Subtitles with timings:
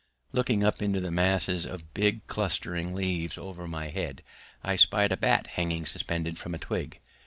[0.31, 4.23] Looking up into the masses of big clustering leaves over my head
[4.63, 6.99] I spied a bat hanging suspended from a twig.